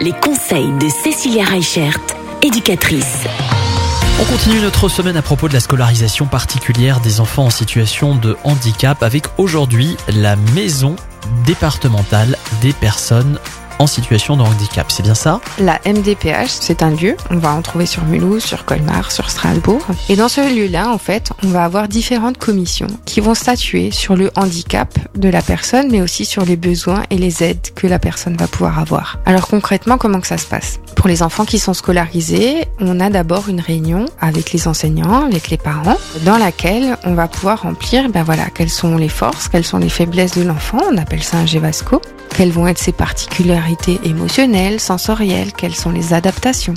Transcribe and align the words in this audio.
Les 0.00 0.12
conseils 0.20 0.70
de 0.78 0.86
Cécilia 0.90 1.42
Reichert, 1.42 1.98
éducatrice. 2.42 3.24
On 4.20 4.24
continue 4.24 4.60
notre 4.60 4.90
semaine 4.90 5.16
à 5.16 5.22
propos 5.22 5.48
de 5.48 5.54
la 5.54 5.60
scolarisation 5.60 6.26
particulière 6.26 7.00
des 7.00 7.18
enfants 7.18 7.46
en 7.46 7.50
situation 7.50 8.14
de 8.14 8.36
handicap 8.44 9.02
avec 9.02 9.24
aujourd'hui 9.38 9.96
la 10.08 10.36
maison 10.54 10.94
départementale 11.46 12.36
des 12.60 12.74
personnes 12.74 13.38
en 13.78 13.86
situation 13.86 14.36
de 14.36 14.42
handicap. 14.42 14.90
C'est 14.90 15.02
bien 15.02 15.14
ça? 15.14 15.40
La 15.58 15.80
MDPH, 15.86 16.48
c'est 16.48 16.82
un 16.82 16.90
lieu. 16.90 17.16
On 17.30 17.36
va 17.36 17.52
en 17.52 17.62
trouver 17.62 17.86
sur 17.86 18.04
Mulhouse, 18.04 18.44
sur 18.44 18.64
Colmar, 18.64 19.12
sur 19.12 19.30
Strasbourg. 19.30 19.84
Et 20.08 20.16
dans 20.16 20.28
ce 20.28 20.40
lieu-là, 20.54 20.90
en 20.90 20.98
fait, 20.98 21.30
on 21.44 21.48
va 21.48 21.64
avoir 21.64 21.88
différentes 21.88 22.38
commissions 22.38 22.88
qui 23.04 23.20
vont 23.20 23.34
statuer 23.34 23.90
sur 23.90 24.16
le 24.16 24.30
handicap 24.36 24.98
de 25.16 25.28
la 25.28 25.42
personne, 25.42 25.88
mais 25.90 26.02
aussi 26.02 26.24
sur 26.24 26.44
les 26.44 26.56
besoins 26.56 27.02
et 27.10 27.18
les 27.18 27.42
aides 27.42 27.68
que 27.74 27.86
la 27.86 27.98
personne 27.98 28.36
va 28.36 28.46
pouvoir 28.46 28.78
avoir. 28.78 29.18
Alors 29.26 29.48
concrètement, 29.48 29.98
comment 29.98 30.20
que 30.20 30.26
ça 30.26 30.38
se 30.38 30.46
passe? 30.46 30.80
Pour 30.96 31.08
les 31.08 31.22
enfants 31.22 31.44
qui 31.44 31.58
sont 31.58 31.74
scolarisés, 31.74 32.66
on 32.80 33.00
a 33.00 33.10
d'abord 33.10 33.48
une 33.48 33.60
réunion 33.60 34.06
avec 34.20 34.52
les 34.52 34.66
enseignants, 34.66 35.24
avec 35.24 35.48
les 35.48 35.56
parents, 35.56 35.96
dans 36.24 36.38
laquelle 36.38 36.96
on 37.04 37.14
va 37.14 37.28
pouvoir 37.28 37.62
remplir, 37.62 38.08
ben 38.08 38.22
voilà, 38.22 38.46
quelles 38.52 38.70
sont 38.70 38.96
les 38.96 39.08
forces, 39.08 39.48
quelles 39.48 39.64
sont 39.64 39.78
les 39.78 39.88
faiblesses 39.88 40.36
de 40.36 40.42
l'enfant. 40.42 40.80
On 40.90 40.96
appelle 40.96 41.22
ça 41.22 41.38
un 41.38 41.46
GEVASCO 41.46 42.02
quelles 42.38 42.52
vont 42.52 42.68
être 42.68 42.78
ses 42.78 42.92
particularités 42.92 43.98
émotionnelles, 44.04 44.78
sensorielles, 44.78 45.52
quelles 45.52 45.74
sont 45.74 45.90
les 45.90 46.12
adaptations. 46.12 46.74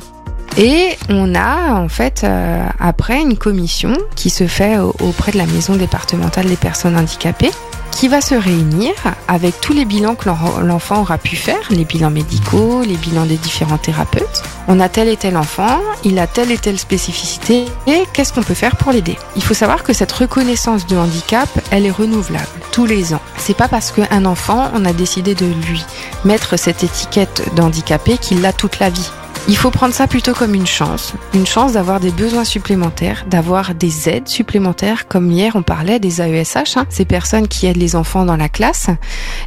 Et 0.57 0.97
on 1.09 1.33
a 1.33 1.73
en 1.73 1.87
fait 1.87 2.23
euh, 2.23 2.63
après 2.79 3.21
une 3.21 3.37
commission 3.37 3.93
qui 4.15 4.29
se 4.29 4.47
fait 4.47 4.77
auprès 4.77 5.31
de 5.31 5.37
la 5.37 5.45
maison 5.45 5.75
départementale 5.75 6.45
des 6.47 6.57
personnes 6.57 6.97
handicapées 6.97 7.51
qui 7.91 8.07
va 8.07 8.21
se 8.21 8.35
réunir 8.35 8.93
avec 9.27 9.59
tous 9.61 9.73
les 9.73 9.85
bilans 9.85 10.15
que 10.15 10.29
l'enfant 10.63 11.01
aura 11.01 11.17
pu 11.17 11.35
faire, 11.35 11.59
les 11.69 11.85
bilans 11.85 12.09
médicaux, 12.09 12.81
les 12.83 12.95
bilans 12.95 13.25
des 13.25 13.37
différents 13.37 13.77
thérapeutes. 13.77 14.43
On 14.67 14.79
a 14.79 14.89
tel 14.89 15.09
et 15.09 15.17
tel 15.17 15.37
enfant, 15.37 15.79
il 16.03 16.17
a 16.17 16.27
telle 16.27 16.51
et 16.51 16.57
telle 16.57 16.79
spécificité, 16.79 17.65
et 17.87 18.03
qu'est-ce 18.13 18.33
qu'on 18.33 18.43
peut 18.43 18.53
faire 18.53 18.77
pour 18.77 18.91
l'aider? 18.91 19.17
Il 19.35 19.43
faut 19.43 19.53
savoir 19.53 19.83
que 19.83 19.93
cette 19.93 20.11
reconnaissance 20.11 20.87
de 20.87 20.95
handicap, 20.95 21.49
elle 21.71 21.85
est 21.85 21.91
renouvelable 21.91 22.47
tous 22.71 22.85
les 22.85 23.13
ans. 23.13 23.21
C'est 23.37 23.57
pas 23.57 23.67
parce 23.67 23.91
qu'un 23.91 24.25
enfant, 24.25 24.71
on 24.73 24.85
a 24.85 24.93
décidé 24.93 25.35
de 25.35 25.45
lui 25.45 25.83
mettre 26.23 26.57
cette 26.57 26.83
étiquette 26.83 27.53
d'handicapé 27.55 28.17
qu'il 28.17 28.41
l'a 28.41 28.53
toute 28.53 28.79
la 28.79 28.89
vie. 28.89 29.11
Il 29.47 29.57
faut 29.57 29.71
prendre 29.71 29.93
ça 29.93 30.07
plutôt 30.07 30.33
comme 30.33 30.53
une 30.53 30.67
chance, 30.67 31.13
une 31.33 31.47
chance 31.47 31.73
d'avoir 31.73 31.99
des 31.99 32.11
besoins 32.11 32.43
supplémentaires, 32.43 33.25
d'avoir 33.27 33.73
des 33.73 34.07
aides 34.07 34.27
supplémentaires, 34.27 35.07
comme 35.07 35.31
hier 35.31 35.55
on 35.55 35.63
parlait 35.63 35.99
des 35.99 36.21
AESH, 36.21 36.77
hein, 36.77 36.85
ces 36.89 37.05
personnes 37.05 37.47
qui 37.47 37.65
aident 37.65 37.77
les 37.77 37.95
enfants 37.95 38.23
dans 38.23 38.37
la 38.37 38.49
classe. 38.49 38.87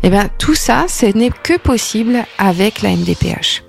Eh 0.02 0.10
bien, 0.10 0.28
tout 0.38 0.54
ça, 0.54 0.86
ce 0.88 1.06
n'est 1.06 1.30
que 1.30 1.56
possible 1.58 2.24
avec 2.38 2.82
la 2.82 2.90
MDPH. 2.90 3.62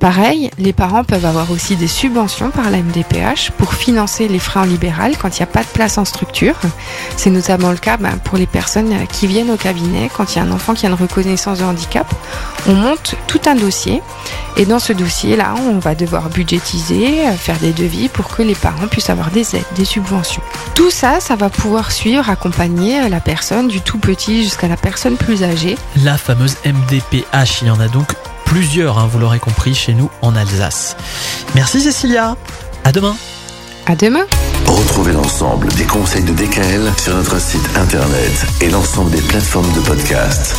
Pareil, 0.00 0.50
les 0.58 0.72
parents 0.72 1.02
peuvent 1.02 1.24
avoir 1.24 1.50
aussi 1.50 1.74
des 1.74 1.88
subventions 1.88 2.50
par 2.50 2.70
la 2.70 2.78
MDPH 2.78 3.50
pour 3.58 3.74
financer 3.74 4.28
les 4.28 4.38
frais 4.38 4.60
en 4.60 4.64
libéral 4.64 5.16
quand 5.18 5.36
il 5.36 5.42
n'y 5.42 5.42
a 5.42 5.46
pas 5.46 5.62
de 5.62 5.68
place 5.68 5.98
en 5.98 6.04
structure. 6.04 6.54
C'est 7.16 7.30
notamment 7.30 7.72
le 7.72 7.78
cas 7.78 7.96
ben, 7.96 8.16
pour 8.22 8.38
les 8.38 8.46
personnes 8.46 8.94
qui 9.10 9.26
viennent 9.26 9.50
au 9.50 9.56
cabinet 9.56 10.08
quand 10.16 10.32
il 10.32 10.38
y 10.38 10.40
a 10.40 10.44
un 10.44 10.52
enfant 10.52 10.74
qui 10.74 10.86
a 10.86 10.88
une 10.88 10.94
reconnaissance 10.94 11.58
de 11.58 11.64
handicap. 11.64 12.06
On 12.68 12.74
monte 12.74 13.16
tout 13.26 13.40
un 13.46 13.56
dossier 13.56 14.00
et 14.56 14.66
dans 14.66 14.78
ce 14.78 14.92
dossier-là, 14.92 15.54
on 15.68 15.80
va 15.80 15.96
devoir 15.96 16.28
budgétiser, 16.28 17.16
faire 17.36 17.58
des 17.58 17.72
devis 17.72 18.08
pour 18.08 18.28
que 18.28 18.42
les 18.42 18.54
parents 18.54 18.86
puissent 18.86 19.10
avoir 19.10 19.32
des 19.32 19.56
aides, 19.56 19.64
des 19.74 19.84
subventions. 19.84 20.42
Tout 20.76 20.90
ça, 20.90 21.18
ça 21.18 21.34
va 21.34 21.50
pouvoir 21.50 21.90
suivre, 21.90 22.30
accompagner 22.30 23.08
la 23.08 23.20
personne 23.20 23.66
du 23.66 23.80
tout 23.80 23.98
petit 23.98 24.44
jusqu'à 24.44 24.68
la 24.68 24.76
personne 24.76 25.16
plus 25.16 25.42
âgée. 25.42 25.76
La 26.04 26.16
fameuse 26.16 26.56
MDPH, 26.64 27.62
il 27.62 27.68
y 27.68 27.70
en 27.70 27.80
a 27.80 27.88
donc 27.88 28.14
plusieurs, 28.48 28.98
hein, 28.98 29.08
vous 29.12 29.18
l'aurez 29.18 29.38
compris, 29.38 29.74
chez 29.74 29.92
nous 29.92 30.10
en 30.22 30.34
Alsace. 30.34 30.96
Merci 31.54 31.82
Cécilia. 31.82 32.34
À 32.82 32.92
demain. 32.92 33.14
À 33.86 33.94
demain. 33.94 34.24
Retrouvez 34.66 35.12
l'ensemble 35.12 35.68
des 35.74 35.84
conseils 35.84 36.24
de 36.24 36.32
DKL 36.32 36.90
sur 36.96 37.14
notre 37.14 37.38
site 37.40 37.68
internet 37.76 38.46
et 38.62 38.70
l'ensemble 38.70 39.10
des 39.10 39.20
plateformes 39.20 39.70
de 39.74 39.80
podcast. 39.80 40.56